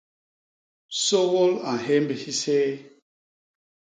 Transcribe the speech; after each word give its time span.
Sôgôl 1.03 1.53
a 1.69 1.73
nhémb 1.83 2.09
hiséé. 2.21 2.71